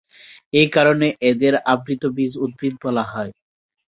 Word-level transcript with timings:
এ 0.53 0.73
কারণে 0.75 1.07
এদের 1.29 1.53
আবৃতবীজ 1.73 2.31
উদ্ভিদ 2.37 2.73
বলা 2.83 3.03
হয়। 3.05 3.31